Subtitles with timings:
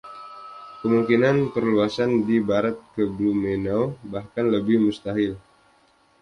[0.81, 5.33] Kemungkinan perluasan di barat ke "Blumenau" bahkan lebih mustahil.